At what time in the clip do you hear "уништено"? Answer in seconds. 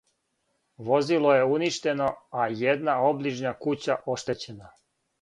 1.59-2.09